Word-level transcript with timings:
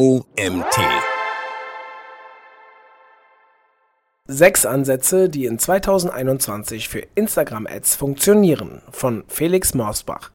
OMT. 0.00 0.78
Sechs 4.28 4.64
Ansätze, 4.64 5.28
die 5.28 5.46
in 5.46 5.58
2021 5.58 6.88
für 6.88 7.00
Instagram-Ads 7.16 7.96
funktionieren, 7.96 8.82
von 8.92 9.24
Felix 9.26 9.74
Morsbach. 9.74 10.30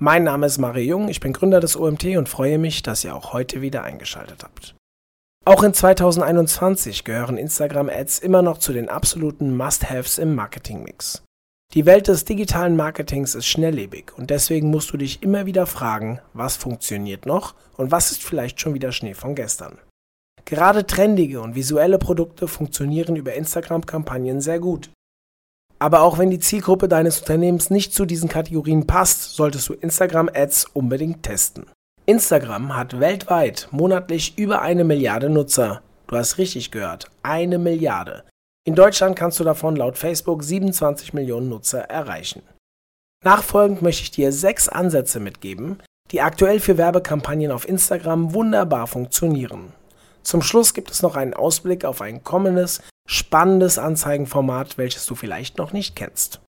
Mein 0.00 0.22
Name 0.22 0.46
ist 0.46 0.58
Mario 0.58 0.84
Jung, 0.84 1.08
ich 1.08 1.18
bin 1.18 1.32
Gründer 1.32 1.58
des 1.58 1.76
OMT 1.76 2.16
und 2.16 2.28
freue 2.28 2.58
mich, 2.58 2.84
dass 2.84 3.02
ihr 3.02 3.12
auch 3.12 3.32
heute 3.32 3.60
wieder 3.60 3.82
eingeschaltet 3.82 4.44
habt. 4.44 4.76
Auch 5.44 5.64
in 5.64 5.74
2021 5.74 7.02
gehören 7.02 7.38
Instagram-Ads 7.38 8.20
immer 8.20 8.42
noch 8.42 8.58
zu 8.58 8.72
den 8.72 8.88
absoluten 8.88 9.56
Must-Haves 9.56 10.18
im 10.18 10.36
Marketingmix. 10.36 11.24
Die 11.74 11.84
Welt 11.84 12.08
des 12.08 12.24
digitalen 12.24 12.76
Marketings 12.76 13.34
ist 13.34 13.46
schnelllebig 13.46 14.12
und 14.16 14.30
deswegen 14.30 14.70
musst 14.70 14.90
du 14.90 14.96
dich 14.96 15.22
immer 15.22 15.44
wieder 15.44 15.66
fragen, 15.66 16.18
was 16.32 16.56
funktioniert 16.56 17.26
noch 17.26 17.54
und 17.76 17.90
was 17.90 18.10
ist 18.10 18.24
vielleicht 18.24 18.58
schon 18.58 18.72
wieder 18.72 18.90
Schnee 18.90 19.12
von 19.12 19.34
gestern. 19.34 19.76
Gerade 20.46 20.86
trendige 20.86 21.42
und 21.42 21.54
visuelle 21.54 21.98
Produkte 21.98 22.48
funktionieren 22.48 23.16
über 23.16 23.34
Instagram-Kampagnen 23.34 24.40
sehr 24.40 24.60
gut. 24.60 24.88
Aber 25.78 26.00
auch 26.00 26.16
wenn 26.16 26.30
die 26.30 26.38
Zielgruppe 26.38 26.88
deines 26.88 27.20
Unternehmens 27.20 27.68
nicht 27.68 27.92
zu 27.92 28.06
diesen 28.06 28.30
Kategorien 28.30 28.86
passt, 28.86 29.34
solltest 29.34 29.68
du 29.68 29.74
Instagram-Ads 29.74 30.70
unbedingt 30.72 31.22
testen. 31.22 31.66
Instagram 32.06 32.74
hat 32.74 32.98
weltweit 32.98 33.68
monatlich 33.72 34.38
über 34.38 34.62
eine 34.62 34.84
Milliarde 34.84 35.28
Nutzer. 35.28 35.82
Du 36.06 36.16
hast 36.16 36.38
richtig 36.38 36.70
gehört, 36.70 37.10
eine 37.22 37.58
Milliarde. 37.58 38.24
In 38.68 38.74
Deutschland 38.74 39.16
kannst 39.16 39.40
du 39.40 39.44
davon 39.44 39.76
laut 39.76 39.96
Facebook 39.96 40.44
27 40.44 41.14
Millionen 41.14 41.48
Nutzer 41.48 41.84
erreichen. 41.84 42.42
Nachfolgend 43.24 43.80
möchte 43.80 44.02
ich 44.02 44.10
dir 44.10 44.30
sechs 44.30 44.68
Ansätze 44.68 45.20
mitgeben, 45.20 45.78
die 46.10 46.20
aktuell 46.20 46.60
für 46.60 46.76
Werbekampagnen 46.76 47.50
auf 47.50 47.66
Instagram 47.66 48.34
wunderbar 48.34 48.86
funktionieren. 48.86 49.72
Zum 50.22 50.42
Schluss 50.42 50.74
gibt 50.74 50.90
es 50.90 51.00
noch 51.00 51.16
einen 51.16 51.32
Ausblick 51.32 51.86
auf 51.86 52.02
ein 52.02 52.22
kommendes, 52.22 52.82
spannendes 53.06 53.78
Anzeigenformat, 53.78 54.76
welches 54.76 55.06
du 55.06 55.14
vielleicht 55.14 55.56
noch 55.56 55.72
nicht 55.72 55.96
kennst. 55.96 56.42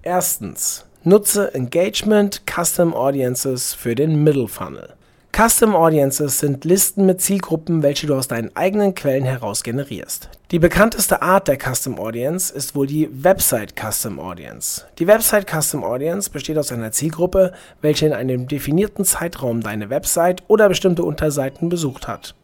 Erstens. 0.00 0.86
Nutze 1.04 1.52
Engagement 1.52 2.44
Custom 2.50 2.94
Audiences 2.94 3.74
für 3.74 3.94
den 3.94 4.24
Middle 4.24 4.48
Funnel. 4.48 4.94
Custom 5.36 5.74
Audiences 5.74 6.38
sind 6.38 6.64
Listen 6.64 7.04
mit 7.04 7.20
Zielgruppen, 7.20 7.82
welche 7.82 8.06
du 8.06 8.14
aus 8.14 8.28
deinen 8.28 8.56
eigenen 8.56 8.94
Quellen 8.94 9.24
heraus 9.24 9.62
generierst. 9.62 10.30
Die 10.52 10.60
bekannteste 10.60 11.22
Art 11.22 11.48
der 11.48 11.58
Custom 11.58 11.98
Audience 11.98 12.54
ist 12.54 12.76
wohl 12.76 12.86
die 12.86 13.08
Website 13.10 13.74
Custom 13.74 14.20
Audience. 14.20 14.84
Die 15.00 15.08
Website 15.08 15.50
Custom 15.50 15.82
Audience 15.82 16.30
besteht 16.30 16.56
aus 16.56 16.70
einer 16.70 16.92
Zielgruppe, 16.92 17.52
welche 17.82 18.06
in 18.06 18.12
einem 18.12 18.46
definierten 18.46 19.04
Zeitraum 19.04 19.60
deine 19.60 19.90
Website 19.90 20.44
oder 20.46 20.68
bestimmte 20.68 21.02
Unterseiten 21.02 21.68
besucht 21.68 22.06
hat. 22.06 22.36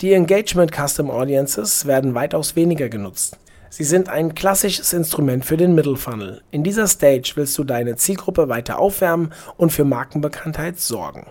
Die 0.00 0.14
Engagement 0.14 0.72
Custom 0.74 1.10
Audiences 1.10 1.84
werden 1.84 2.14
weitaus 2.14 2.56
weniger 2.56 2.88
genutzt. 2.88 3.36
Sie 3.68 3.84
sind 3.84 4.08
ein 4.08 4.34
klassisches 4.34 4.94
Instrument 4.94 5.44
für 5.44 5.58
den 5.58 5.74
Middle 5.74 5.96
Funnel. 5.96 6.40
In 6.52 6.64
dieser 6.64 6.86
Stage 6.86 7.32
willst 7.34 7.58
du 7.58 7.64
deine 7.64 7.96
Zielgruppe 7.96 8.48
weiter 8.48 8.78
aufwärmen 8.78 9.30
und 9.58 9.72
für 9.72 9.84
Markenbekanntheit 9.84 10.80
sorgen. 10.80 11.26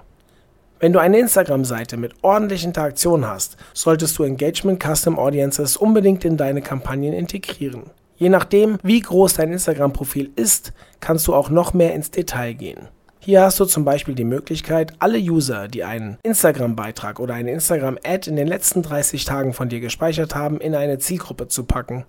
Wenn 0.82 0.94
du 0.94 1.00
eine 1.00 1.20
Instagram-Seite 1.20 1.96
mit 1.96 2.16
ordentlichen 2.24 2.70
Interaktion 2.70 3.28
hast, 3.28 3.56
solltest 3.72 4.18
du 4.18 4.24
Engagement 4.24 4.82
Custom 4.82 5.20
Audiences 5.20 5.78
unbedingt 5.78 6.26
in 6.26 6.38
deine 6.38 6.64
Kampagnen 6.64 7.14
integrieren. 7.14 7.92
Je 8.16 8.30
nachdem, 8.30 8.80
wie 8.82 9.00
groß 9.00 9.36
dein 9.36 9.52
Instagram-Profil 9.52 10.32
ist, 10.36 10.74
kannst 11.00 11.28
du 11.28 11.36
auch 11.36 11.52
noch 11.52 11.76
mehr 11.76 11.94
ins 11.94 12.10
Detail 12.10 12.54
gehen. 12.54 12.88
Hier 13.20 13.44
hast 13.44 13.60
du 13.60 13.66
zum 13.66 13.86
Beispiel 13.86 14.16
die 14.16 14.24
Möglichkeit, 14.24 14.94
alle 14.98 15.20
User, 15.20 15.68
die 15.68 15.84
einen 15.84 16.18
Instagram-Beitrag 16.24 17.20
oder 17.20 17.36
eine 17.36 17.52
Instagram-Ad 17.52 18.28
in 18.28 18.36
den 18.36 18.48
letzten 18.48 18.82
30 18.82 19.24
Tagen 19.24 19.54
von 19.54 19.70
dir 19.70 19.82
gespeichert 19.82 20.34
haben, 20.34 20.60
in 20.60 20.74
eine 20.74 20.98
Zielgruppe 20.98 21.48
zu 21.48 21.66
packen. 21.66 22.06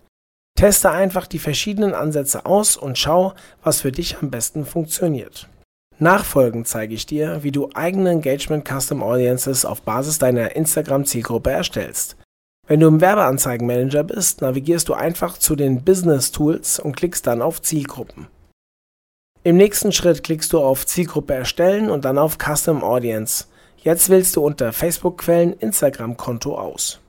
Teste 0.56 0.90
einfach 0.90 1.26
die 1.26 1.38
verschiedenen 1.38 1.92
Ansätze 1.92 2.46
aus 2.46 2.78
und 2.78 2.96
schau, 2.96 3.34
was 3.62 3.82
für 3.82 3.92
dich 3.92 4.16
am 4.22 4.30
besten 4.30 4.64
funktioniert. 4.64 5.46
Nachfolgend 5.98 6.66
zeige 6.66 6.94
ich 6.94 7.06
dir, 7.06 7.42
wie 7.42 7.52
du 7.52 7.68
eigene 7.74 8.10
Engagement 8.10 8.66
Custom 8.68 9.02
Audiences 9.02 9.64
auf 9.64 9.82
Basis 9.82 10.18
deiner 10.18 10.56
Instagram-Zielgruppe 10.56 11.50
erstellst. 11.50 12.16
Wenn 12.66 12.80
du 12.80 12.88
im 12.88 13.00
Werbeanzeigenmanager 13.00 14.04
bist, 14.04 14.40
navigierst 14.40 14.88
du 14.88 14.94
einfach 14.94 15.36
zu 15.38 15.56
den 15.56 15.84
Business 15.84 16.30
Tools 16.32 16.78
und 16.78 16.96
klickst 16.96 17.26
dann 17.26 17.42
auf 17.42 17.60
Zielgruppen. 17.60 18.28
Im 19.44 19.56
nächsten 19.56 19.90
Schritt 19.90 20.22
klickst 20.22 20.52
du 20.52 20.60
auf 20.60 20.86
Zielgruppe 20.86 21.34
erstellen 21.34 21.90
und 21.90 22.04
dann 22.04 22.18
auf 22.18 22.38
Custom 22.38 22.84
Audience. 22.84 23.46
Jetzt 23.78 24.08
wählst 24.08 24.36
du 24.36 24.44
unter 24.44 24.72
Facebook-Quellen 24.72 25.54
Instagram-Konto 25.54 26.56
aus. 26.56 27.00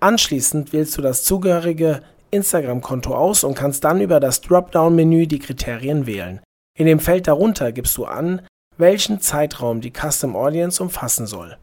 Anschließend 0.00 0.72
wählst 0.72 0.98
du 0.98 1.02
das 1.02 1.22
zugehörige 1.22 2.02
Instagram-Konto 2.32 3.14
aus 3.14 3.44
und 3.44 3.54
kannst 3.54 3.84
dann 3.84 4.00
über 4.00 4.18
das 4.18 4.40
Dropdown-Menü 4.40 5.28
die 5.28 5.38
Kriterien 5.38 6.06
wählen. 6.06 6.40
In 6.80 6.86
dem 6.86 6.98
Feld 6.98 7.28
darunter 7.28 7.72
gibst 7.72 7.98
du 7.98 8.06
an, 8.06 8.40
welchen 8.78 9.20
Zeitraum 9.20 9.82
die 9.82 9.92
Custom 9.92 10.34
Audience 10.34 10.82
umfassen 10.82 11.26
soll. 11.26 11.58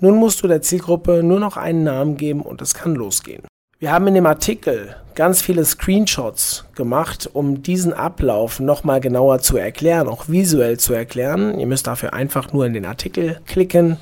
Nun 0.00 0.16
musst 0.16 0.42
du 0.42 0.48
der 0.48 0.62
Zielgruppe 0.62 1.22
nur 1.22 1.38
noch 1.38 1.58
einen 1.58 1.84
Namen 1.84 2.16
geben 2.16 2.40
und 2.40 2.62
es 2.62 2.72
kann 2.72 2.94
losgehen. 2.94 3.46
Wir 3.78 3.92
haben 3.92 4.06
in 4.06 4.14
dem 4.14 4.24
Artikel 4.24 4.96
ganz 5.14 5.42
viele 5.42 5.66
Screenshots 5.66 6.64
gemacht, 6.74 7.28
um 7.34 7.62
diesen 7.62 7.92
Ablauf 7.92 8.60
nochmal 8.60 9.02
genauer 9.02 9.40
zu 9.40 9.58
erklären, 9.58 10.08
auch 10.08 10.30
visuell 10.30 10.78
zu 10.78 10.94
erklären. 10.94 11.60
Ihr 11.60 11.66
müsst 11.66 11.86
dafür 11.86 12.14
einfach 12.14 12.54
nur 12.54 12.64
in 12.64 12.72
den 12.72 12.86
Artikel 12.86 13.42
klicken. 13.46 13.98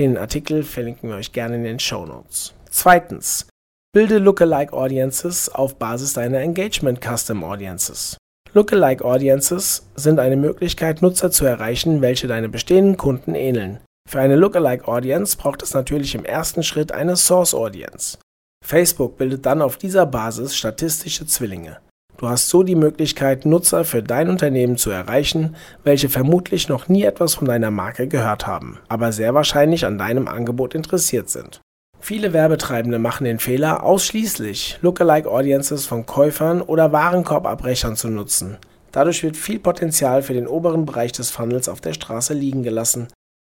Den 0.00 0.18
Artikel 0.18 0.64
verlinken 0.64 1.10
wir 1.10 1.16
euch 1.16 1.30
gerne 1.30 1.54
in 1.54 1.62
den 1.62 1.78
Show 1.78 2.04
Notes. 2.04 2.54
Zweitens, 2.70 3.46
bilde 3.94 4.18
Lookalike 4.18 4.72
Audiences 4.72 5.48
auf 5.48 5.76
Basis 5.76 6.14
deiner 6.14 6.40
Engagement 6.40 7.00
Custom 7.00 7.44
Audiences. 7.44 8.16
Lookalike 8.58 9.04
Audiences 9.04 9.88
sind 9.94 10.18
eine 10.18 10.36
Möglichkeit, 10.36 11.00
Nutzer 11.00 11.30
zu 11.30 11.44
erreichen, 11.44 12.02
welche 12.02 12.26
deine 12.26 12.48
bestehenden 12.48 12.96
Kunden 12.96 13.36
ähneln. 13.36 13.78
Für 14.10 14.18
eine 14.18 14.34
Lookalike 14.34 14.88
Audience 14.88 15.36
braucht 15.36 15.62
es 15.62 15.74
natürlich 15.74 16.16
im 16.16 16.24
ersten 16.24 16.64
Schritt 16.64 16.90
eine 16.90 17.14
Source 17.14 17.54
Audience. 17.54 18.18
Facebook 18.66 19.16
bildet 19.16 19.46
dann 19.46 19.62
auf 19.62 19.76
dieser 19.76 20.06
Basis 20.06 20.56
statistische 20.56 21.24
Zwillinge. 21.24 21.76
Du 22.16 22.28
hast 22.28 22.48
so 22.48 22.64
die 22.64 22.74
Möglichkeit, 22.74 23.46
Nutzer 23.46 23.84
für 23.84 24.02
dein 24.02 24.28
Unternehmen 24.28 24.76
zu 24.76 24.90
erreichen, 24.90 25.54
welche 25.84 26.08
vermutlich 26.08 26.68
noch 26.68 26.88
nie 26.88 27.04
etwas 27.04 27.36
von 27.36 27.46
deiner 27.46 27.70
Marke 27.70 28.08
gehört 28.08 28.48
haben, 28.48 28.80
aber 28.88 29.12
sehr 29.12 29.34
wahrscheinlich 29.34 29.86
an 29.86 29.98
deinem 29.98 30.26
Angebot 30.26 30.74
interessiert 30.74 31.30
sind. 31.30 31.60
Viele 32.00 32.32
Werbetreibende 32.32 32.98
machen 32.98 33.24
den 33.24 33.38
Fehler, 33.38 33.82
ausschließlich 33.82 34.78
Lookalike 34.80 35.30
Audiences 35.30 35.86
von 35.86 36.06
Käufern 36.06 36.62
oder 36.62 36.92
Warenkorbabbrechern 36.92 37.96
zu 37.96 38.08
nutzen. 38.08 38.56
Dadurch 38.92 39.22
wird 39.22 39.36
viel 39.36 39.58
Potenzial 39.58 40.22
für 40.22 40.32
den 40.32 40.46
oberen 40.46 40.86
Bereich 40.86 41.12
des 41.12 41.30
Funnels 41.30 41.68
auf 41.68 41.80
der 41.80 41.92
Straße 41.92 42.32
liegen 42.34 42.62
gelassen. 42.62 43.08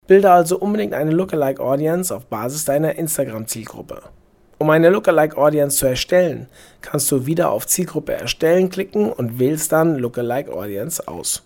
Bilde 0.08 0.32
also 0.32 0.58
unbedingt 0.58 0.94
eine 0.94 1.12
Lookalike 1.12 1.62
Audience 1.62 2.16
auf 2.16 2.26
Basis 2.28 2.66
deiner 2.66 2.96
Instagram-Zielgruppe. 2.96 4.02
Um 4.58 4.70
eine 4.72 4.90
Lookalike 4.90 5.38
Audience 5.38 5.78
zu 5.78 5.86
erstellen, 5.86 6.48
kannst 6.82 7.12
du 7.12 7.28
wieder 7.28 7.52
auf 7.52 7.68
Zielgruppe 7.68 8.14
erstellen 8.14 8.70
klicken 8.70 9.12
und 9.12 9.38
wählst 9.38 9.72
dann 9.72 9.98
Lookalike 9.98 10.52
Audience 10.52 11.08
aus. 11.08 11.44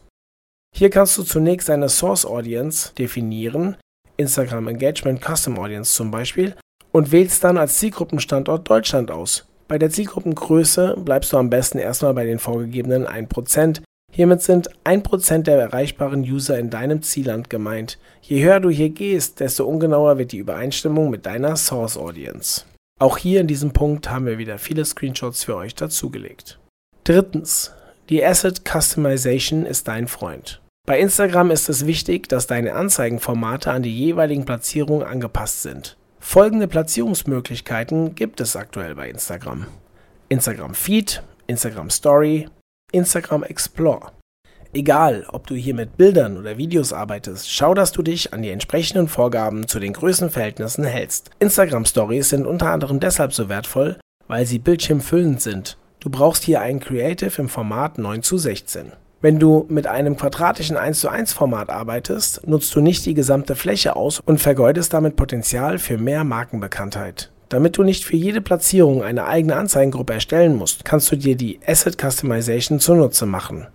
Hier 0.73 0.89
kannst 0.89 1.17
du 1.17 1.23
zunächst 1.23 1.67
deine 1.67 1.89
Source 1.89 2.25
Audience 2.25 2.93
definieren, 2.93 3.75
Instagram 4.15 4.69
Engagement 4.69 5.21
Custom 5.21 5.59
Audience 5.59 5.93
zum 5.93 6.09
Beispiel, 6.11 6.55
und 6.91 7.11
wählst 7.11 7.43
dann 7.43 7.57
als 7.57 7.77
Zielgruppenstandort 7.79 8.69
Deutschland 8.69 9.11
aus. 9.11 9.45
Bei 9.67 9.77
der 9.77 9.89
Zielgruppengröße 9.89 10.97
bleibst 10.97 11.31
du 11.31 11.37
am 11.37 11.49
besten 11.49 11.77
erstmal 11.77 12.13
bei 12.13 12.25
den 12.25 12.39
vorgegebenen 12.39 13.07
1%. 13.07 13.81
Hiermit 14.11 14.41
sind 14.41 14.69
1% 14.83 15.43
der 15.43 15.57
erreichbaren 15.57 16.21
User 16.21 16.59
in 16.59 16.69
deinem 16.69 17.01
Zielland 17.01 17.49
gemeint. 17.49 17.97
Je 18.21 18.43
höher 18.43 18.59
du 18.59 18.69
hier 18.69 18.89
gehst, 18.89 19.39
desto 19.39 19.65
ungenauer 19.65 20.17
wird 20.17 20.33
die 20.33 20.39
Übereinstimmung 20.39 21.09
mit 21.09 21.25
deiner 21.25 21.55
Source 21.55 21.97
Audience. 21.97 22.65
Auch 22.99 23.17
hier 23.17 23.39
in 23.39 23.47
diesem 23.47 23.71
Punkt 23.71 24.09
haben 24.09 24.25
wir 24.25 24.37
wieder 24.37 24.57
viele 24.57 24.83
Screenshots 24.83 25.45
für 25.45 25.55
euch 25.55 25.73
dazugelegt. 25.73 26.59
Drittens. 27.05 27.71
Die 28.09 28.23
Asset 28.25 28.63
Customization 28.65 29.65
ist 29.65 29.87
dein 29.87 30.09
Freund. 30.09 30.59
Bei 30.85 30.99
Instagram 30.99 31.49
ist 31.51 31.69
es 31.69 31.85
wichtig, 31.85 32.27
dass 32.27 32.47
deine 32.47 32.73
Anzeigenformate 32.73 33.71
an 33.71 33.83
die 33.83 33.97
jeweiligen 33.97 34.43
Platzierungen 34.43 35.07
angepasst 35.07 35.61
sind. 35.61 35.95
Folgende 36.23 36.67
Platzierungsmöglichkeiten 36.67 38.15
gibt 38.15 38.39
es 38.39 38.55
aktuell 38.55 38.95
bei 38.95 39.09
Instagram. 39.09 39.65
Instagram 40.29 40.75
Feed, 40.75 41.21
Instagram 41.47 41.89
Story, 41.89 42.47
Instagram 42.93 43.43
Explore. 43.43 44.11
Egal, 44.71 45.25
ob 45.29 45.47
du 45.47 45.55
hier 45.55 45.73
mit 45.73 45.97
Bildern 45.97 46.37
oder 46.37 46.57
Videos 46.57 46.93
arbeitest, 46.93 47.51
schau, 47.51 47.73
dass 47.73 47.91
du 47.91 48.01
dich 48.03 48.33
an 48.33 48.43
die 48.43 48.51
entsprechenden 48.51 49.09
Vorgaben 49.09 49.67
zu 49.67 49.79
den 49.79 49.91
Größenverhältnissen 49.91 50.85
hältst. 50.85 51.31
Instagram 51.39 51.85
Stories 51.85 52.29
sind 52.29 52.45
unter 52.45 52.67
anderem 52.67 53.01
deshalb 53.01 53.33
so 53.33 53.49
wertvoll, 53.49 53.99
weil 54.27 54.45
sie 54.45 54.59
bildschirmfüllend 54.59 55.41
sind. 55.41 55.77
Du 55.99 56.09
brauchst 56.09 56.43
hier 56.43 56.61
ein 56.61 56.79
Creative 56.79 57.41
im 57.41 57.49
Format 57.49 57.97
9 57.97 58.21
zu 58.23 58.37
16. 58.37 58.93
Wenn 59.23 59.37
du 59.37 59.67
mit 59.69 59.85
einem 59.85 60.17
quadratischen 60.17 60.77
1 60.77 60.99
zu 60.99 61.07
1 61.07 61.33
Format 61.33 61.69
arbeitest, 61.69 62.47
nutzt 62.47 62.73
du 62.75 62.81
nicht 62.81 63.05
die 63.05 63.13
gesamte 63.13 63.55
Fläche 63.55 63.95
aus 63.95 64.19
und 64.19 64.39
vergeudest 64.39 64.93
damit 64.93 65.15
Potenzial 65.15 65.77
für 65.77 65.99
mehr 65.99 66.23
Markenbekanntheit. 66.23 67.29
Damit 67.47 67.77
du 67.77 67.83
nicht 67.83 68.03
für 68.03 68.15
jede 68.15 68.41
Platzierung 68.41 69.03
eine 69.03 69.27
eigene 69.27 69.57
Anzeigengruppe 69.57 70.13
erstellen 70.13 70.55
musst, 70.55 70.85
kannst 70.85 71.11
du 71.11 71.17
dir 71.17 71.35
die 71.35 71.59
Asset 71.67 72.01
Customization 72.01 72.79
zunutze 72.79 73.27
machen. 73.27 73.67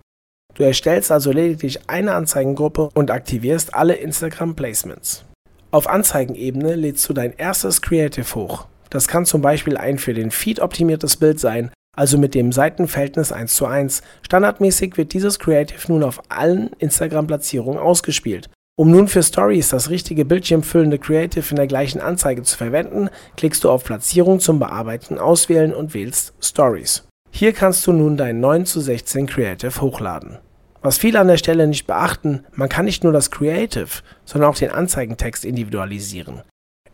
Du 0.54 0.64
erstellst 0.64 1.12
also 1.12 1.30
lediglich 1.30 1.88
eine 1.88 2.14
Anzeigengruppe 2.14 2.88
und 2.94 3.12
aktivierst 3.12 3.72
alle 3.72 3.94
Instagram 3.94 4.56
Placements. 4.56 5.24
Auf 5.70 5.88
Anzeigenebene 5.88 6.74
lädst 6.74 7.08
du 7.08 7.12
dein 7.12 7.34
erstes 7.36 7.82
Creative 7.82 8.34
hoch. 8.34 8.66
Das 8.90 9.06
kann 9.06 9.26
zum 9.26 9.42
Beispiel 9.42 9.76
ein 9.76 9.98
für 9.98 10.14
den 10.14 10.32
Feed 10.32 10.58
optimiertes 10.58 11.16
Bild 11.18 11.38
sein, 11.38 11.70
also 11.96 12.18
mit 12.18 12.34
dem 12.34 12.52
Seitenverhältnis 12.52 13.32
1 13.32 13.54
zu 13.54 13.66
1. 13.66 14.02
Standardmäßig 14.22 14.96
wird 14.96 15.12
dieses 15.12 15.38
Creative 15.38 15.80
nun 15.88 16.04
auf 16.04 16.22
allen 16.28 16.70
Instagram-Platzierungen 16.78 17.80
ausgespielt. 17.80 18.48
Um 18.78 18.90
nun 18.90 19.08
für 19.08 19.22
Stories 19.22 19.70
das 19.70 19.88
richtige 19.88 20.26
bildschirmfüllende 20.26 20.98
Creative 20.98 21.46
in 21.48 21.56
der 21.56 21.66
gleichen 21.66 22.00
Anzeige 22.00 22.42
zu 22.42 22.58
verwenden, 22.58 23.08
klickst 23.36 23.64
du 23.64 23.70
auf 23.70 23.84
Platzierung 23.84 24.38
zum 24.38 24.58
Bearbeiten 24.58 25.18
auswählen 25.18 25.74
und 25.74 25.94
wählst 25.94 26.34
Stories. 26.40 27.08
Hier 27.30 27.54
kannst 27.54 27.86
du 27.86 27.92
nun 27.92 28.18
dein 28.18 28.38
9 28.40 28.66
zu 28.66 28.80
16 28.80 29.26
Creative 29.26 29.80
hochladen. 29.80 30.38
Was 30.82 30.98
viele 30.98 31.18
an 31.18 31.28
der 31.28 31.38
Stelle 31.38 31.66
nicht 31.66 31.86
beachten, 31.86 32.44
man 32.52 32.68
kann 32.68 32.84
nicht 32.84 33.02
nur 33.02 33.14
das 33.14 33.30
Creative, 33.30 33.88
sondern 34.26 34.50
auch 34.50 34.56
den 34.56 34.70
Anzeigentext 34.70 35.44
individualisieren. 35.44 36.42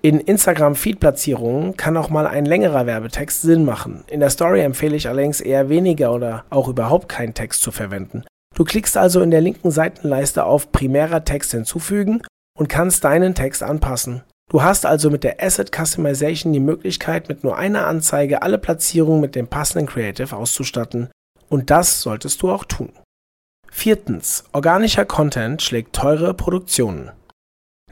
In 0.05 0.19
Instagram-Feed-Platzierungen 0.19 1.77
kann 1.77 1.97
auch 1.97 2.11
mal 2.11 2.27
ein 2.27 2.45
längerer 2.45 2.87
Werbetext 2.87 3.43
Sinn 3.43 3.65
machen. 3.65 4.03
In 4.09 4.19
der 4.19 4.31
Story 4.31 4.61
empfehle 4.61 4.97
ich 4.97 5.09
allerdings 5.09 5.41
eher 5.41 5.69
weniger 5.69 6.13
oder 6.13 6.45
auch 6.51 6.67
überhaupt 6.67 7.09
keinen 7.09 7.35
Text 7.35 7.63
zu 7.63 7.71
verwenden. 7.71 8.25
Du 8.57 8.65
klickst 8.65 8.97
also 8.97 9.21
in 9.21 9.31
der 9.31 9.41
linken 9.41 9.71
Seitenleiste 9.71 10.45
auf 10.45 10.73
Primärer 10.73 11.23
Text 11.23 11.53
hinzufügen 11.53 12.23
und 12.59 12.69
kannst 12.69 13.05
deinen 13.05 13.37
Text 13.37 13.63
anpassen. 13.63 14.25
Du 14.51 14.65
hast 14.65 14.87
also 14.87 15.09
mit 15.09 15.23
der 15.23 15.41
Asset 15.41 15.71
Customization 15.73 16.53
die 16.53 16.59
Möglichkeit, 16.59 17.29
mit 17.29 17.45
nur 17.45 17.57
einer 17.57 17.87
Anzeige 17.87 18.43
alle 18.43 18.59
Platzierungen 18.59 19.21
mit 19.21 19.37
dem 19.37 19.47
passenden 19.47 19.87
Creative 19.87 20.37
auszustatten. 20.37 21.11
Und 21.49 21.71
das 21.71 22.03
solltest 22.03 22.43
du 22.43 22.51
auch 22.51 22.65
tun. 22.65 22.93
Viertens. 23.71 24.45
Organischer 24.53 25.05
Content 25.05 25.63
schlägt 25.63 25.95
teure 25.95 26.35
Produktionen. 26.35 27.13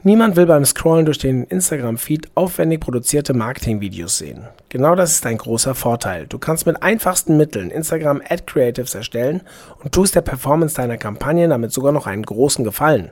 Niemand 0.03 0.35
will 0.35 0.47
beim 0.47 0.65
Scrollen 0.65 1.05
durch 1.05 1.19
den 1.19 1.43
Instagram-Feed 1.43 2.31
aufwendig 2.33 2.79
produzierte 2.79 3.35
Marketing-Videos 3.35 4.17
sehen. 4.17 4.47
Genau 4.69 4.95
das 4.95 5.11
ist 5.11 5.25
ein 5.27 5.37
großer 5.37 5.75
Vorteil. 5.75 6.25
Du 6.25 6.39
kannst 6.39 6.65
mit 6.65 6.81
einfachsten 6.81 7.37
Mitteln 7.37 7.69
Instagram 7.69 8.19
Ad 8.27 8.43
Creatives 8.47 8.95
erstellen 8.95 9.41
und 9.83 9.91
tust 9.91 10.15
der 10.15 10.21
Performance 10.21 10.75
deiner 10.75 10.97
Kampagne 10.97 11.47
damit 11.47 11.71
sogar 11.71 11.91
noch 11.91 12.07
einen 12.07 12.23
großen 12.23 12.65
Gefallen. 12.65 13.11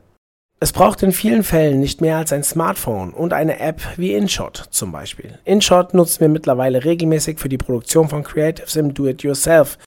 Es 0.60 0.74
braucht 0.74 1.04
in 1.04 1.12
vielen 1.12 1.44
Fällen 1.44 1.80
nicht 1.80 2.02
mehr 2.02 2.18
als 2.18 2.34
ein 2.34 2.44
Smartphone 2.44 3.14
und 3.14 3.34
eine 3.34 3.60
App 3.60 3.82
wie 3.98 4.14
InShot 4.14 4.70
zum 4.72 4.92
Beispiel. 4.92 5.38
InShot 5.46 5.94
nutzen 5.94 6.22
wir 6.22 6.30
mittlerweile 6.30 6.84
regelmäßig 6.84 7.38
für 7.38 7.50
die 7.50 7.60
Produktion 7.60 8.10
von 8.10 8.24
Creatives 8.24 8.76
im 8.76 8.96
Do-It-Yourself 8.96 9.78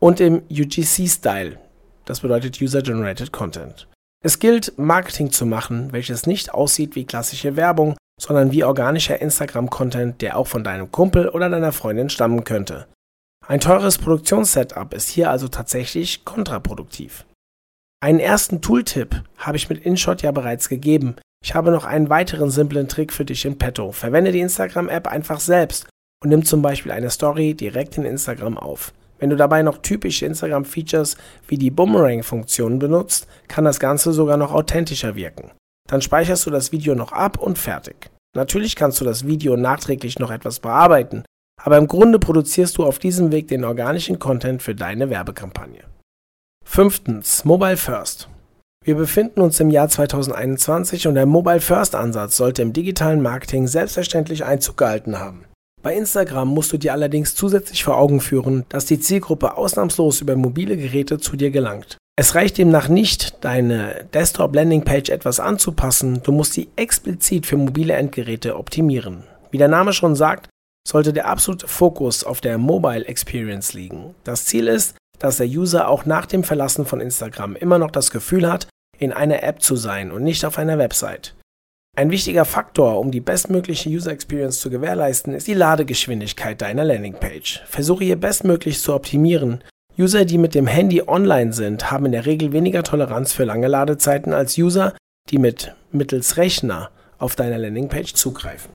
und 0.00 0.18
im 0.18 0.42
UGC-Style. 0.50 1.56
Das 2.04 2.20
bedeutet 2.20 2.60
User 2.60 2.82
Generated 2.82 3.30
Content. 3.30 3.86
Es 4.24 4.38
gilt, 4.38 4.76
Marketing 4.78 5.30
zu 5.30 5.46
machen, 5.46 5.92
welches 5.92 6.26
nicht 6.26 6.52
aussieht 6.52 6.96
wie 6.96 7.04
klassische 7.04 7.56
Werbung, 7.56 7.96
sondern 8.20 8.50
wie 8.50 8.64
organischer 8.64 9.20
Instagram-Content, 9.20 10.20
der 10.20 10.36
auch 10.36 10.48
von 10.48 10.64
deinem 10.64 10.90
Kumpel 10.90 11.28
oder 11.28 11.48
deiner 11.48 11.72
Freundin 11.72 12.10
stammen 12.10 12.44
könnte. 12.44 12.86
Ein 13.46 13.60
teures 13.60 13.96
Produktionssetup 13.98 14.92
ist 14.92 15.08
hier 15.08 15.30
also 15.30 15.48
tatsächlich 15.48 16.24
kontraproduktiv. 16.24 17.24
Einen 18.00 18.20
ersten 18.20 18.60
Tooltip 18.60 19.22
habe 19.38 19.56
ich 19.56 19.68
mit 19.68 19.84
InShot 19.84 20.22
ja 20.22 20.32
bereits 20.32 20.68
gegeben. 20.68 21.16
Ich 21.42 21.54
habe 21.54 21.70
noch 21.70 21.84
einen 21.84 22.10
weiteren 22.10 22.50
simplen 22.50 22.88
Trick 22.88 23.12
für 23.12 23.24
dich 23.24 23.44
in 23.44 23.56
petto. 23.56 23.92
Verwende 23.92 24.32
die 24.32 24.40
Instagram-App 24.40 25.06
einfach 25.06 25.40
selbst 25.40 25.86
und 26.22 26.30
nimm 26.30 26.44
zum 26.44 26.60
Beispiel 26.60 26.92
eine 26.92 27.10
Story 27.10 27.54
direkt 27.54 27.96
in 27.96 28.04
Instagram 28.04 28.58
auf. 28.58 28.92
Wenn 29.18 29.30
du 29.30 29.36
dabei 29.36 29.62
noch 29.62 29.78
typische 29.78 30.26
Instagram-Features 30.26 31.16
wie 31.48 31.58
die 31.58 31.70
Boomerang-Funktion 31.70 32.78
benutzt, 32.78 33.26
kann 33.48 33.64
das 33.64 33.80
Ganze 33.80 34.12
sogar 34.12 34.36
noch 34.36 34.52
authentischer 34.52 35.14
wirken. 35.16 35.50
Dann 35.88 36.02
speicherst 36.02 36.46
du 36.46 36.50
das 36.50 36.72
Video 36.72 36.94
noch 36.94 37.12
ab 37.12 37.38
und 37.38 37.58
fertig. 37.58 38.10
Natürlich 38.36 38.76
kannst 38.76 39.00
du 39.00 39.04
das 39.04 39.26
Video 39.26 39.56
nachträglich 39.56 40.18
noch 40.18 40.30
etwas 40.30 40.60
bearbeiten, 40.60 41.24
aber 41.60 41.78
im 41.78 41.88
Grunde 41.88 42.18
produzierst 42.18 42.78
du 42.78 42.84
auf 42.84 42.98
diesem 42.98 43.32
Weg 43.32 43.48
den 43.48 43.64
organischen 43.64 44.18
Content 44.18 44.62
für 44.62 44.74
deine 44.74 45.10
Werbekampagne. 45.10 45.84
Fünftens, 46.64 47.44
Mobile 47.44 47.76
First. 47.76 48.28
Wir 48.84 48.94
befinden 48.94 49.40
uns 49.40 49.58
im 49.58 49.70
Jahr 49.70 49.88
2021 49.88 51.08
und 51.08 51.14
der 51.14 51.26
Mobile 51.26 51.60
First 51.60 51.94
Ansatz 51.94 52.36
sollte 52.36 52.62
im 52.62 52.72
digitalen 52.72 53.22
Marketing 53.22 53.66
selbstverständlich 53.66 54.44
Einzug 54.44 54.76
gehalten 54.76 55.18
haben. 55.18 55.47
Bei 55.82 55.94
Instagram 55.94 56.48
musst 56.48 56.72
du 56.72 56.76
dir 56.76 56.92
allerdings 56.92 57.34
zusätzlich 57.34 57.84
vor 57.84 57.96
Augen 57.96 58.20
führen, 58.20 58.64
dass 58.68 58.86
die 58.86 58.98
Zielgruppe 58.98 59.56
ausnahmslos 59.56 60.20
über 60.20 60.34
mobile 60.34 60.76
Geräte 60.76 61.18
zu 61.18 61.36
dir 61.36 61.50
gelangt. 61.50 61.96
Es 62.16 62.34
reicht 62.34 62.58
demnach 62.58 62.88
nicht, 62.88 63.44
deine 63.44 64.06
Desktop-Landingpage 64.12 65.10
etwas 65.10 65.38
anzupassen, 65.38 66.20
du 66.24 66.32
musst 66.32 66.54
sie 66.54 66.68
explizit 66.74 67.46
für 67.46 67.56
mobile 67.56 67.94
Endgeräte 67.94 68.56
optimieren. 68.56 69.22
Wie 69.52 69.58
der 69.58 69.68
Name 69.68 69.92
schon 69.92 70.16
sagt, 70.16 70.48
sollte 70.86 71.12
der 71.12 71.28
absolute 71.28 71.68
Fokus 71.68 72.24
auf 72.24 72.40
der 72.40 72.58
Mobile 72.58 73.06
Experience 73.06 73.72
liegen. 73.72 74.16
Das 74.24 74.46
Ziel 74.46 74.66
ist, 74.66 74.96
dass 75.20 75.36
der 75.36 75.46
User 75.46 75.88
auch 75.88 76.06
nach 76.06 76.26
dem 76.26 76.42
Verlassen 76.42 76.86
von 76.86 77.00
Instagram 77.00 77.54
immer 77.54 77.78
noch 77.78 77.92
das 77.92 78.10
Gefühl 78.10 78.50
hat, 78.50 78.68
in 78.98 79.12
einer 79.12 79.44
App 79.44 79.62
zu 79.62 79.76
sein 79.76 80.10
und 80.10 80.24
nicht 80.24 80.44
auf 80.44 80.58
einer 80.58 80.78
Website. 80.78 81.34
Ein 81.98 82.12
wichtiger 82.12 82.44
Faktor, 82.44 83.00
um 83.00 83.10
die 83.10 83.20
bestmögliche 83.20 83.88
User 83.88 84.12
Experience 84.12 84.60
zu 84.60 84.70
gewährleisten, 84.70 85.34
ist 85.34 85.48
die 85.48 85.54
Ladegeschwindigkeit 85.54 86.62
deiner 86.62 86.84
Landingpage. 86.84 87.64
Versuche 87.66 88.04
hier 88.04 88.14
bestmöglich 88.14 88.80
zu 88.80 88.94
optimieren. 88.94 89.64
User, 89.98 90.24
die 90.24 90.38
mit 90.38 90.54
dem 90.54 90.68
Handy 90.68 91.02
online 91.04 91.52
sind, 91.52 91.90
haben 91.90 92.06
in 92.06 92.12
der 92.12 92.24
Regel 92.24 92.52
weniger 92.52 92.84
Toleranz 92.84 93.32
für 93.32 93.42
lange 93.42 93.66
Ladezeiten 93.66 94.32
als 94.32 94.56
User, 94.56 94.94
die 95.30 95.38
mit 95.38 95.74
mittels 95.90 96.36
Rechner 96.36 96.90
auf 97.18 97.34
deiner 97.34 97.58
Landingpage 97.58 98.14
zugreifen. 98.14 98.70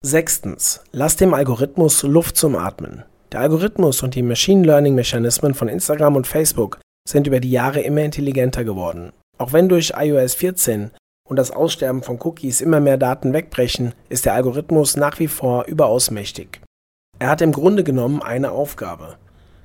Sechstens. 0.00 0.84
Lass 0.92 1.16
dem 1.16 1.34
Algorithmus 1.34 2.04
Luft 2.04 2.36
zum 2.36 2.54
Atmen. 2.54 3.02
Der 3.32 3.40
Algorithmus 3.40 4.04
und 4.04 4.14
die 4.14 4.22
Machine 4.22 4.64
Learning 4.64 4.94
Mechanismen 4.94 5.54
von 5.54 5.66
Instagram 5.66 6.14
und 6.14 6.28
Facebook 6.28 6.78
sind 7.08 7.26
über 7.26 7.40
die 7.40 7.50
Jahre 7.50 7.80
immer 7.80 8.02
intelligenter 8.02 8.62
geworden. 8.62 9.10
Auch 9.36 9.52
wenn 9.52 9.68
durch 9.68 9.94
iOS 9.96 10.34
14 10.34 10.92
und 11.30 11.36
das 11.36 11.52
Aussterben 11.52 12.02
von 12.02 12.18
Cookies 12.20 12.60
immer 12.60 12.80
mehr 12.80 12.98
Daten 12.98 13.32
wegbrechen, 13.32 13.94
ist 14.08 14.26
der 14.26 14.34
Algorithmus 14.34 14.96
nach 14.96 15.20
wie 15.20 15.28
vor 15.28 15.64
überaus 15.66 16.10
mächtig. 16.10 16.60
Er 17.20 17.30
hat 17.30 17.40
im 17.40 17.52
Grunde 17.52 17.84
genommen 17.84 18.20
eine 18.20 18.50
Aufgabe. 18.50 19.16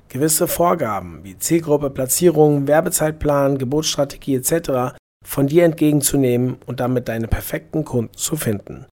Gewisse 0.08 0.46
Vorgaben 0.46 1.24
wie 1.24 1.36
Zielgruppe, 1.36 1.90
Platzierung, 1.90 2.68
Werbezeitplan, 2.68 3.58
Geburtsstrategie 3.58 4.36
etc. 4.36 4.96
von 5.26 5.48
dir 5.48 5.64
entgegenzunehmen 5.64 6.58
und 6.66 6.78
damit 6.78 7.08
deine 7.08 7.26
perfekten 7.26 7.84
Kunden 7.84 8.16
zu 8.16 8.36
finden. 8.36 8.86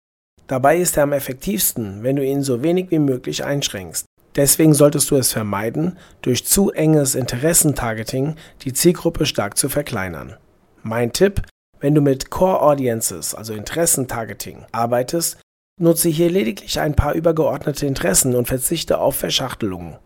Dabei 0.48 0.78
ist 0.78 0.96
er 0.96 1.04
am 1.04 1.12
effektivsten, 1.12 2.02
wenn 2.02 2.16
du 2.16 2.24
ihn 2.24 2.42
so 2.42 2.64
wenig 2.64 2.90
wie 2.90 2.98
möglich 2.98 3.44
einschränkst. 3.44 4.04
Deswegen 4.34 4.74
solltest 4.74 5.12
du 5.12 5.16
es 5.16 5.32
vermeiden, 5.32 5.96
durch 6.22 6.44
zu 6.44 6.72
enges 6.72 7.14
Interessentargeting 7.14 8.34
die 8.62 8.72
Zielgruppe 8.72 9.26
stark 9.26 9.56
zu 9.56 9.68
verkleinern. 9.68 10.34
Mein 10.82 11.12
Tipp, 11.12 11.42
wenn 11.84 11.94
du 11.94 12.00
mit 12.00 12.30
Core 12.30 12.62
Audiences, 12.62 13.34
also 13.34 13.52
Interessentargeting, 13.52 14.64
arbeitest, 14.72 15.36
nutze 15.78 16.08
hier 16.08 16.30
lediglich 16.30 16.80
ein 16.80 16.94
paar 16.94 17.12
übergeordnete 17.12 17.84
Interessen 17.84 18.34
und 18.34 18.48
verzichte 18.48 18.96
auf 18.96 19.16
Verschachtelungen. 19.16 19.98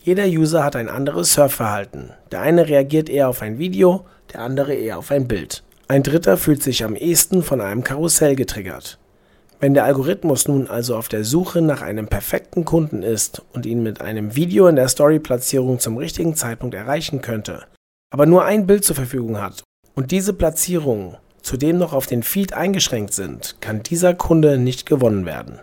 Jeder 0.00 0.26
User 0.26 0.62
hat 0.62 0.76
ein 0.76 0.88
anderes 0.88 1.32
Surfverhalten. 1.32 2.12
Der 2.30 2.42
eine 2.42 2.68
reagiert 2.68 3.08
eher 3.08 3.28
auf 3.28 3.42
ein 3.42 3.58
Video, 3.58 4.06
der 4.32 4.42
andere 4.42 4.74
eher 4.74 4.96
auf 4.96 5.10
ein 5.10 5.26
Bild. 5.26 5.64
Ein 5.88 6.04
dritter 6.04 6.36
fühlt 6.36 6.62
sich 6.62 6.84
am 6.84 6.94
ehesten 6.94 7.42
von 7.42 7.60
einem 7.60 7.82
Karussell 7.82 8.36
getriggert. 8.36 9.00
Wenn 9.58 9.74
der 9.74 9.86
Algorithmus 9.86 10.46
nun 10.46 10.68
also 10.68 10.94
auf 10.94 11.08
der 11.08 11.24
Suche 11.24 11.62
nach 11.62 11.82
einem 11.82 12.06
perfekten 12.06 12.64
Kunden 12.64 13.02
ist 13.02 13.42
und 13.52 13.66
ihn 13.66 13.82
mit 13.82 14.00
einem 14.00 14.36
Video 14.36 14.68
in 14.68 14.76
der 14.76 14.86
Story-Platzierung 14.86 15.80
zum 15.80 15.96
richtigen 15.96 16.36
Zeitpunkt 16.36 16.76
erreichen 16.76 17.22
könnte, 17.22 17.64
aber 18.10 18.24
nur 18.24 18.44
ein 18.44 18.68
Bild 18.68 18.84
zur 18.84 18.94
Verfügung 18.94 19.40
hat 19.40 19.64
und 19.98 20.12
diese 20.12 20.32
Platzierungen 20.32 21.16
zudem 21.42 21.76
noch 21.76 21.92
auf 21.92 22.06
den 22.06 22.22
Feed 22.22 22.52
eingeschränkt 22.52 23.12
sind, 23.12 23.56
kann 23.60 23.82
dieser 23.82 24.14
Kunde 24.14 24.56
nicht 24.56 24.86
gewonnen 24.86 25.26
werden. 25.26 25.58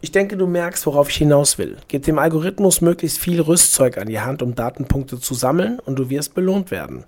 Ich 0.00 0.10
denke, 0.10 0.36
du 0.36 0.48
merkst, 0.48 0.84
worauf 0.84 1.10
ich 1.10 1.14
hinaus 1.14 1.56
will. 1.56 1.76
Gib 1.86 2.02
dem 2.02 2.18
Algorithmus 2.18 2.80
möglichst 2.80 3.20
viel 3.20 3.40
Rüstzeug 3.40 3.98
an 3.98 4.08
die 4.08 4.18
Hand, 4.18 4.42
um 4.42 4.56
Datenpunkte 4.56 5.20
zu 5.20 5.34
sammeln 5.34 5.78
und 5.78 5.96
du 5.96 6.10
wirst 6.10 6.34
belohnt 6.34 6.72
werden. 6.72 7.04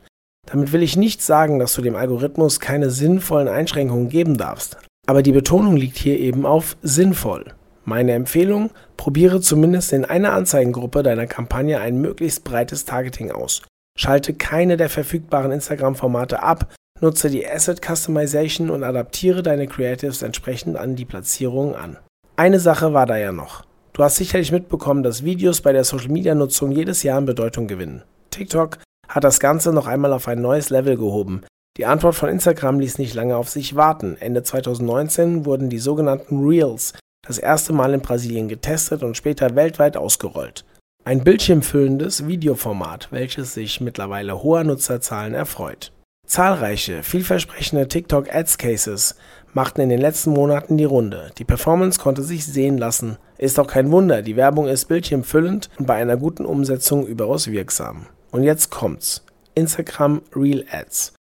Damit 0.47 0.71
will 0.71 0.85
ich 0.85 0.97
nicht 0.97 1.23
sagen, 1.23 1.59
dass 1.59 1.75
du 1.75 1.83
dem 1.83 1.97
Algorithmus 1.97 2.61
keine 2.61 2.91
sinnvollen 2.91 3.49
Einschränkungen 3.49 4.09
geben 4.09 4.37
darfst, 4.37 4.77
aber 5.09 5.25
die 5.25 5.33
Betonung 5.33 5.77
liegt 5.77 5.99
hier 5.99 6.21
eben 6.21 6.47
auf 6.47 6.77
sinnvoll. 6.83 7.47
Meine 7.85 8.13
Empfehlung, 8.13 8.71
probiere 8.97 9.41
zumindest 9.41 9.93
in 9.93 10.05
einer 10.05 10.35
Anzeigengruppe 10.35 11.03
deiner 11.03 11.27
Kampagne 11.27 11.81
ein 11.81 12.01
möglichst 12.01 12.45
breites 12.45 12.85
Targeting 12.85 13.33
aus 13.33 13.63
Schalte 13.99 14.35
keine 14.35 14.77
der 14.77 14.89
verfügbaren 14.89 15.53
Instagram-Formate 15.53 16.43
ab, 16.43 16.73
nutze 17.01 17.29
die 17.29 17.47
Asset 17.47 17.81
Customization 17.85 18.71
und 18.71 18.85
adaptiere 18.85 19.43
deine 19.43 19.67
Creatives 19.67 20.23
entsprechend 20.23 20.77
an 20.77 20.97
die 20.97 21.05
Platzierungen 21.05 21.75
an. 21.75 21.99
Eine 22.37 22.61
Sache 22.61 22.95
war 22.95 23.07
da 23.07 23.17
ja 23.17 23.33
noch. 23.33 23.65
Du 23.93 24.03
hast 24.03 24.17
sicherlich 24.17 24.53
mitbekommen, 24.53 25.03
dass 25.03 25.25
Videos 25.25 25.61
bei 25.61 25.73
der 25.73 25.85
Social-Media-Nutzung 25.85 26.73
jedes 26.73 27.03
Jahr 27.03 27.19
an 27.19 27.27
Bedeutung 27.27 27.67
gewinnen. 27.67 28.03
TikTok 28.31 28.79
hat 29.09 29.25
das 29.25 29.39
Ganze 29.39 29.73
noch 29.73 29.87
einmal 29.87 30.15
auf 30.15 30.29
ein 30.29 30.41
neues 30.41 30.71
Level 30.71 30.97
gehoben. 30.97 31.43
Die 31.77 31.85
Antwort 31.85 32.15
von 32.15 32.31
Instagram 32.31 32.81
ließ 32.81 32.99
nicht 32.99 33.15
lange 33.15 33.37
auf 33.37 33.51
sich 33.51 33.77
warten. 33.77 34.17
Ende 34.19 34.43
2019 34.43 35.45
wurden 35.45 35.69
die 35.69 35.79
sogenannten 35.79 36.43
Reels 36.43 36.95
das 37.27 37.39
erste 37.39 37.73
Mal 37.73 37.95
in 37.95 38.01
Brasilien 38.01 38.49
getestet 38.49 39.03
und 39.03 39.17
später 39.17 39.55
weltweit 39.55 39.97
ausgerollt. 39.97 40.65
Ein 41.05 41.25
bildschirmfüllendes 41.25 42.29
Videoformat, 42.29 43.09
welches 43.11 43.55
sich 43.55 43.81
mittlerweile 43.81 44.41
hoher 44.45 44.63
Nutzerzahlen 44.63 45.35
erfreut. 45.35 45.91
Zahlreiche, 46.29 47.03
vielversprechende 47.03 47.89
TikTok 47.89 48.33
Ads 48.33 48.57
Cases 48.57 49.17
machten 49.53 49.81
in 49.81 49.89
den 49.89 50.01
letzten 50.01 50.31
Monaten 50.31 50.77
die 50.77 50.85
Runde. 50.85 51.33
Die 51.39 51.45
Performance 51.45 51.99
konnte 51.99 52.23
sich 52.23 52.47
sehen 52.47 52.79
lassen. 52.79 53.19
Ist 53.37 53.59
auch 53.59 53.67
kein 53.67 53.91
Wunder, 53.91 54.23
die 54.23 54.37
Werbung 54.37 54.69
ist 54.69 54.85
bildschirmfüllend 54.85 55.71
und 55.77 55.87
bei 55.87 55.97
einer 55.97 56.17
guten 56.17 56.47
Umsetzung 56.47 57.05
überaus 57.05 57.49
wirksam. 57.49 58.07
Und 58.31 58.45
jetzt 58.45 58.71
kommt's. 58.71 59.25
Instagram 59.57 60.23
Real 60.37 60.65
Ads. 60.71 61.15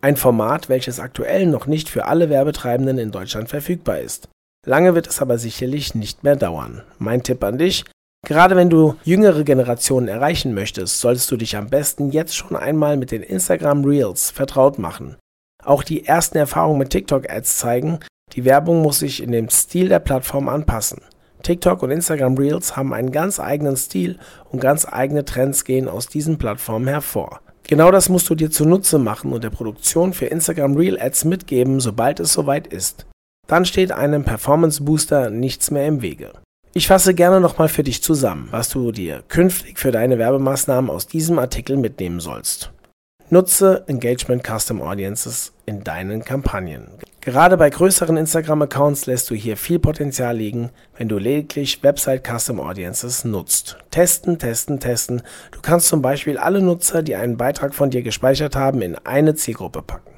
Ein 0.00 0.16
Format, 0.16 0.68
welches 0.68 1.00
aktuell 1.00 1.46
noch 1.46 1.66
nicht 1.66 1.88
für 1.88 2.06
alle 2.06 2.30
Werbetreibenden 2.30 2.98
in 2.98 3.10
Deutschland 3.10 3.48
verfügbar 3.48 3.98
ist. 3.98 4.28
Lange 4.64 4.94
wird 4.94 5.08
es 5.08 5.20
aber 5.20 5.38
sicherlich 5.38 5.96
nicht 5.96 6.22
mehr 6.22 6.36
dauern. 6.36 6.84
Mein 6.98 7.24
Tipp 7.24 7.42
an 7.42 7.58
dich, 7.58 7.84
gerade 8.24 8.56
wenn 8.56 8.70
du 8.70 8.96
jüngere 9.04 9.44
Generationen 9.44 10.08
erreichen 10.08 10.54
möchtest, 10.54 11.00
solltest 11.00 11.30
du 11.30 11.36
dich 11.36 11.56
am 11.56 11.68
besten 11.68 12.10
jetzt 12.10 12.36
schon 12.36 12.56
einmal 12.56 12.96
mit 12.96 13.10
den 13.10 13.22
Instagram 13.22 13.84
Reels 13.84 14.30
vertraut 14.30 14.78
machen. 14.78 15.16
Auch 15.62 15.82
die 15.82 16.06
ersten 16.06 16.38
Erfahrungen 16.38 16.78
mit 16.78 16.90
TikTok 16.90 17.30
Ads 17.30 17.58
zeigen, 17.58 18.00
die 18.32 18.44
Werbung 18.44 18.82
muss 18.82 18.98
sich 18.98 19.22
in 19.22 19.32
dem 19.32 19.48
Stil 19.48 19.88
der 19.88 20.00
Plattform 20.00 20.48
anpassen. 20.48 21.00
TikTok 21.42 21.82
und 21.82 21.90
Instagram 21.90 22.36
Reels 22.36 22.76
haben 22.76 22.92
einen 22.92 23.12
ganz 23.12 23.38
eigenen 23.38 23.76
Stil 23.76 24.18
und 24.50 24.60
ganz 24.60 24.86
eigene 24.90 25.24
Trends 25.24 25.64
gehen 25.64 25.88
aus 25.88 26.06
diesen 26.08 26.38
Plattformen 26.38 26.88
hervor. 26.88 27.40
Genau 27.66 27.90
das 27.90 28.08
musst 28.08 28.28
du 28.28 28.34
dir 28.34 28.50
zunutze 28.50 28.98
machen 28.98 29.32
und 29.32 29.44
der 29.44 29.50
Produktion 29.50 30.12
für 30.12 30.26
Instagram 30.26 30.76
Reel 30.76 31.00
Ads 31.00 31.24
mitgeben, 31.24 31.80
sobald 31.80 32.20
es 32.20 32.32
soweit 32.32 32.66
ist. 32.66 33.06
Dann 33.46 33.64
steht 33.64 33.92
einem 33.92 34.24
Performance 34.24 34.82
Booster 34.82 35.30
nichts 35.30 35.70
mehr 35.70 35.86
im 35.86 36.02
Wege. 36.02 36.32
Ich 36.76 36.88
fasse 36.88 37.14
gerne 37.14 37.40
nochmal 37.40 37.68
für 37.68 37.84
dich 37.84 38.02
zusammen, 38.02 38.48
was 38.50 38.68
du 38.68 38.90
dir 38.90 39.22
künftig 39.28 39.78
für 39.78 39.92
deine 39.92 40.18
Werbemaßnahmen 40.18 40.90
aus 40.90 41.06
diesem 41.06 41.38
Artikel 41.38 41.76
mitnehmen 41.76 42.18
sollst. 42.18 42.72
Nutze 43.30 43.84
Engagement 43.86 44.44
Custom 44.44 44.82
Audiences 44.82 45.52
in 45.66 45.84
deinen 45.84 46.24
Kampagnen. 46.24 46.88
Gerade 47.20 47.56
bei 47.56 47.70
größeren 47.70 48.16
Instagram-Accounts 48.16 49.06
lässt 49.06 49.30
du 49.30 49.36
hier 49.36 49.56
viel 49.56 49.78
Potenzial 49.78 50.36
liegen, 50.36 50.70
wenn 50.96 51.08
du 51.08 51.16
lediglich 51.16 51.80
Website 51.84 52.26
Custom 52.26 52.58
Audiences 52.58 53.24
nutzt. 53.24 53.78
Testen, 53.92 54.40
testen, 54.40 54.80
testen. 54.80 55.22
Du 55.52 55.60
kannst 55.62 55.86
zum 55.86 56.02
Beispiel 56.02 56.38
alle 56.38 56.60
Nutzer, 56.60 57.04
die 57.04 57.14
einen 57.14 57.36
Beitrag 57.36 57.72
von 57.72 57.90
dir 57.90 58.02
gespeichert 58.02 58.56
haben, 58.56 58.82
in 58.82 58.96
eine 58.96 59.36
Zielgruppe 59.36 59.80
packen. 59.80 60.13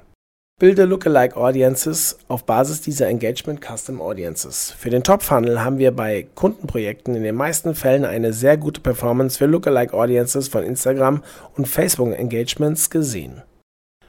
Bilde 0.59 0.87
Lookalike 0.87 1.37
Audiences 1.37 2.17
auf 2.29 2.47
Basis 2.47 2.81
dieser 2.81 3.09
Engagement 3.09 3.61
Custom 3.63 4.01
Audiences. 4.01 4.71
Für 4.79 4.89
den 4.89 5.03
Top-Funnel 5.03 5.63
haben 5.63 5.77
wir 5.77 5.91
bei 5.91 6.29
Kundenprojekten 6.35 7.15
in 7.15 7.25
den 7.25 7.35
meisten 7.35 7.75
Fällen 7.75 8.07
eine 8.07 8.33
sehr 8.33 8.57
gute 8.57 8.81
Performance 8.81 9.37
für 9.37 9.45
Lookalike 9.45 9.93
Audiences 9.93 10.49
von 10.49 10.65
Instagram 10.65 11.23
und 11.59 11.69
Facebook 11.69 12.19
Engagements 12.19 12.89
gesehen. 12.89 13.43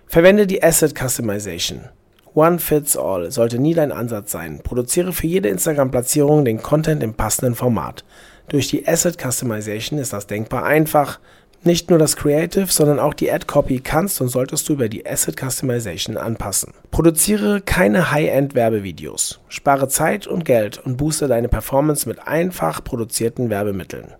Verwende 0.05 0.47
die 0.47 0.63
Asset 0.63 0.97
Customization. 0.97 1.89
One 2.33 2.59
fits 2.59 2.95
all 2.95 3.29
sollte 3.29 3.59
nie 3.59 3.73
dein 3.73 3.91
Ansatz 3.91 4.31
sein. 4.31 4.61
Produziere 4.63 5.11
für 5.11 5.27
jede 5.27 5.49
Instagram-Platzierung 5.49 6.45
den 6.45 6.63
Content 6.63 7.03
im 7.03 7.13
passenden 7.13 7.55
Format. 7.55 8.05
Durch 8.47 8.69
die 8.69 8.87
Asset 8.87 9.21
Customization 9.21 9.99
ist 9.99 10.13
das 10.13 10.27
denkbar 10.27 10.63
einfach, 10.63 11.19
nicht 11.63 11.89
nur 11.89 11.99
das 11.99 12.15
Creative, 12.15 12.67
sondern 12.67 12.99
auch 12.99 13.13
die 13.13 13.31
Ad-Copy 13.31 13.79
kannst 13.79 14.21
und 14.21 14.29
solltest 14.29 14.67
du 14.69 14.73
über 14.73 14.89
die 14.89 15.05
Asset 15.05 15.39
Customization 15.39 16.17
anpassen. 16.17 16.73
Produziere 16.91 17.61
keine 17.61 18.11
High-End-Werbevideos. 18.11 19.39
Spare 19.49 19.87
Zeit 19.87 20.27
und 20.27 20.45
Geld 20.45 20.77
und 20.77 20.97
booste 20.97 21.27
deine 21.27 21.49
Performance 21.49 22.07
mit 22.07 22.27
einfach 22.27 22.83
produzierten 22.83 23.49
Werbemitteln. 23.49 24.13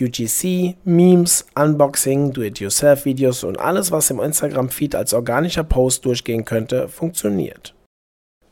UGC, 0.00 0.76
Memes, 0.84 1.46
Unboxing, 1.56 2.32
Do-it-yourself-Videos 2.32 3.42
und 3.44 3.58
alles, 3.58 3.90
was 3.90 4.10
im 4.10 4.20
Instagram-Feed 4.20 4.94
als 4.94 5.12
organischer 5.12 5.64
Post 5.64 6.04
durchgehen 6.04 6.44
könnte, 6.44 6.88
funktioniert. 6.88 7.74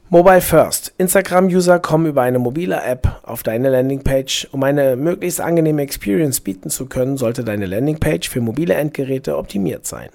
Mobile 0.08 0.40
First. 0.40 0.94
Instagram-User 0.98 1.80
kommen 1.80 2.06
über 2.06 2.22
eine 2.22 2.38
mobile 2.38 2.80
App 2.80 3.20
auf 3.25 3.42
deine 3.42 3.70
Landingpage. 3.70 4.46
Um 4.52 4.62
eine 4.62 4.94
möglichst 4.94 5.40
angenehme 5.40 5.82
Experience 5.82 6.40
bieten 6.40 6.70
zu 6.70 6.86
können, 6.86 7.16
sollte 7.16 7.42
deine 7.42 7.66
Landingpage 7.66 8.28
für 8.28 8.40
mobile 8.40 8.75
Endgeräte 8.75 9.36
optimiert 9.36 9.84
sein. 9.84 10.10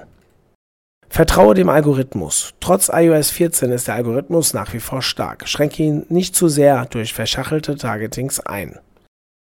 Vertraue 1.10 1.56
dem 1.56 1.68
Algorithmus. 1.68 2.54
Trotz 2.62 2.88
iOS 2.88 3.32
14 3.32 3.74
ist 3.74 3.90
der 3.90 3.96
Algorithmus 3.96 4.54
nach 4.54 4.74
wie 4.74 4.80
vor 4.80 5.02
stark. 5.02 5.50
Schränke 5.50 5.84
ihn 5.84 6.06
nicht 6.08 6.38
zu 6.38 6.48
sehr 6.48 6.86
durch 6.86 7.14
verschachelte 7.14 7.76
Targetings 7.76 8.40
ein. 8.40 8.80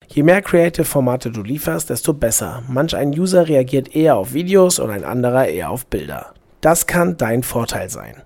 Je 0.06 0.22
mehr 0.22 0.40
Creative-Formate 0.40 1.32
du 1.32 1.42
lieferst, 1.42 1.90
desto 1.90 2.14
besser. 2.14 2.62
Manch 2.68 2.94
ein 2.94 3.10
User 3.10 3.48
reagiert 3.48 3.96
eher 3.96 4.14
auf 4.14 4.34
Videos 4.34 4.78
und 4.78 4.90
ein 4.90 5.02
anderer 5.02 5.48
eher 5.48 5.70
auf 5.70 5.86
Bilder. 5.86 6.32
Das 6.60 6.86
kann 6.86 7.16
dein 7.16 7.42
Vorteil 7.42 7.90
sein. 7.90 8.22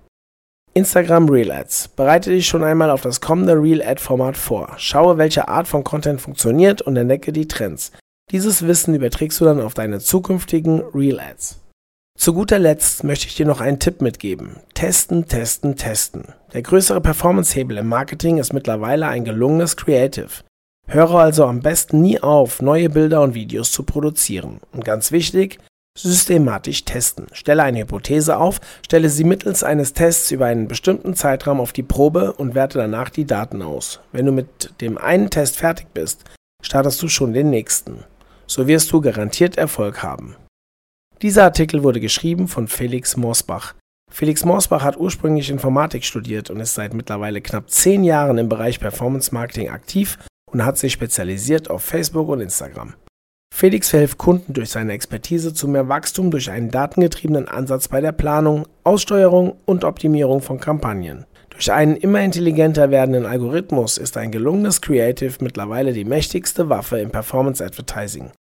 Instagram 0.74 1.28
Real 1.28 1.50
Ads. 1.50 1.88
Bereite 1.88 2.30
dich 2.30 2.46
schon 2.46 2.64
einmal 2.64 2.90
auf 2.90 3.02
das 3.02 3.20
kommende 3.20 3.54
Real 3.54 3.82
Ad 3.82 4.00
Format 4.00 4.36
vor. 4.36 4.74
Schaue, 4.78 5.18
welche 5.18 5.48
Art 5.48 5.68
von 5.68 5.84
Content 5.84 6.20
funktioniert 6.20 6.80
und 6.80 6.96
entdecke 6.96 7.32
die 7.32 7.48
Trends. 7.48 7.92
Dieses 8.30 8.66
Wissen 8.66 8.94
überträgst 8.94 9.40
du 9.40 9.44
dann 9.44 9.60
auf 9.60 9.74
deine 9.74 10.00
zukünftigen 10.00 10.80
Real 10.94 11.20
Ads. 11.20 11.58
Zu 12.18 12.34
guter 12.34 12.58
Letzt 12.58 13.04
möchte 13.04 13.26
ich 13.26 13.34
dir 13.34 13.46
noch 13.46 13.60
einen 13.60 13.80
Tipp 13.80 14.00
mitgeben. 14.00 14.56
Testen, 14.74 15.26
testen, 15.26 15.76
testen. 15.76 16.24
Der 16.54 16.62
größere 16.62 17.00
Performance-Hebel 17.00 17.78
im 17.78 17.88
Marketing 17.88 18.38
ist 18.38 18.52
mittlerweile 18.52 19.08
ein 19.08 19.24
gelungenes 19.24 19.76
Creative. 19.76 20.28
Höre 20.86 21.14
also 21.14 21.44
am 21.46 21.60
besten 21.60 22.00
nie 22.00 22.20
auf, 22.20 22.62
neue 22.62 22.90
Bilder 22.90 23.22
und 23.22 23.34
Videos 23.34 23.72
zu 23.72 23.82
produzieren. 23.82 24.60
Und 24.72 24.84
ganz 24.84 25.10
wichtig, 25.12 25.58
Systematisch 25.98 26.84
testen. 26.84 27.26
Stelle 27.32 27.62
eine 27.62 27.80
Hypothese 27.80 28.38
auf, 28.38 28.60
stelle 28.84 29.10
sie 29.10 29.24
mittels 29.24 29.62
eines 29.62 29.92
Tests 29.92 30.30
über 30.30 30.46
einen 30.46 30.66
bestimmten 30.66 31.14
Zeitraum 31.14 31.60
auf 31.60 31.72
die 31.72 31.82
Probe 31.82 32.32
und 32.32 32.54
werte 32.54 32.78
danach 32.78 33.10
die 33.10 33.26
Daten 33.26 33.62
aus. 33.62 34.00
Wenn 34.10 34.26
du 34.26 34.32
mit 34.32 34.80
dem 34.80 34.96
einen 34.96 35.30
Test 35.30 35.58
fertig 35.58 35.88
bist, 35.92 36.24
startest 36.62 37.02
du 37.02 37.08
schon 37.08 37.34
den 37.34 37.50
nächsten. 37.50 38.04
So 38.46 38.66
wirst 38.66 38.90
du 38.90 39.00
garantiert 39.00 39.58
Erfolg 39.58 40.02
haben. 40.02 40.34
Dieser 41.20 41.44
Artikel 41.44 41.82
wurde 41.82 42.00
geschrieben 42.00 42.48
von 42.48 42.68
Felix 42.68 43.16
Morsbach. 43.16 43.74
Felix 44.10 44.44
Morsbach 44.44 44.82
hat 44.82 44.96
ursprünglich 44.96 45.50
Informatik 45.50 46.04
studiert 46.04 46.50
und 46.50 46.60
ist 46.60 46.74
seit 46.74 46.94
mittlerweile 46.94 47.40
knapp 47.40 47.70
zehn 47.70 48.02
Jahren 48.02 48.38
im 48.38 48.48
Bereich 48.48 48.80
Performance 48.80 49.32
Marketing 49.32 49.68
aktiv 49.68 50.18
und 50.50 50.64
hat 50.64 50.78
sich 50.78 50.92
spezialisiert 50.92 51.70
auf 51.70 51.82
Facebook 51.82 52.28
und 52.28 52.40
Instagram. 52.40 52.94
Felix 53.54 53.90
verhilft 53.90 54.16
Kunden 54.16 54.54
durch 54.54 54.70
seine 54.70 54.92
Expertise 54.92 55.52
zu 55.52 55.68
mehr 55.68 55.86
Wachstum 55.86 56.30
durch 56.30 56.50
einen 56.50 56.70
datengetriebenen 56.70 57.48
Ansatz 57.48 57.86
bei 57.86 58.00
der 58.00 58.10
Planung, 58.10 58.66
Aussteuerung 58.82 59.56
und 59.66 59.84
Optimierung 59.84 60.40
von 60.40 60.58
Kampagnen. 60.58 61.26
Durch 61.50 61.70
einen 61.70 61.94
immer 61.94 62.22
intelligenter 62.22 62.90
werdenden 62.90 63.26
Algorithmus 63.26 63.98
ist 63.98 64.16
ein 64.16 64.32
gelungenes 64.32 64.80
Creative 64.80 65.34
mittlerweile 65.40 65.92
die 65.92 66.06
mächtigste 66.06 66.70
Waffe 66.70 66.98
im 66.98 67.10
Performance 67.10 67.64
Advertising. 67.64 68.32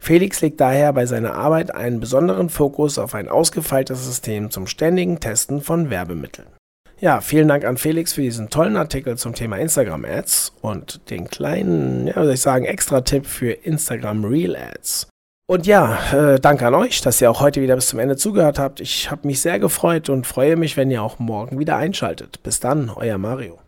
Felix 0.00 0.40
legt 0.40 0.60
daher 0.60 0.92
bei 0.92 1.04
seiner 1.04 1.34
Arbeit 1.34 1.74
einen 1.74 1.98
besonderen 1.98 2.48
Fokus 2.48 2.96
auf 2.96 3.14
ein 3.14 3.28
ausgefeiltes 3.28 4.06
System 4.06 4.50
zum 4.50 4.68
ständigen 4.68 5.18
Testen 5.18 5.60
von 5.60 5.90
Werbemitteln. 5.90 6.46
Ja, 7.00 7.22
vielen 7.22 7.48
Dank 7.48 7.64
an 7.64 7.78
Felix 7.78 8.12
für 8.12 8.20
diesen 8.20 8.50
tollen 8.50 8.76
Artikel 8.76 9.16
zum 9.16 9.34
Thema 9.34 9.56
Instagram 9.56 10.04
Ads 10.04 10.52
und 10.60 11.00
den 11.08 11.28
kleinen, 11.28 12.06
ja, 12.06 12.14
soll 12.14 12.34
ich 12.34 12.42
sagen, 12.42 12.66
Extra-Tipp 12.66 13.24
für 13.24 13.52
Instagram 13.52 14.22
Real 14.26 14.54
Ads. 14.54 15.08
Und 15.46 15.66
ja, 15.66 15.98
äh, 16.12 16.38
danke 16.38 16.66
an 16.66 16.74
euch, 16.74 17.00
dass 17.00 17.22
ihr 17.22 17.30
auch 17.30 17.40
heute 17.40 17.62
wieder 17.62 17.74
bis 17.74 17.88
zum 17.88 18.00
Ende 18.00 18.16
zugehört 18.16 18.58
habt. 18.58 18.80
Ich 18.80 19.10
habe 19.10 19.26
mich 19.26 19.40
sehr 19.40 19.58
gefreut 19.58 20.10
und 20.10 20.26
freue 20.26 20.56
mich, 20.56 20.76
wenn 20.76 20.90
ihr 20.90 21.02
auch 21.02 21.18
morgen 21.18 21.58
wieder 21.58 21.76
einschaltet. 21.76 22.42
Bis 22.42 22.60
dann, 22.60 22.90
euer 22.90 23.16
Mario. 23.16 23.60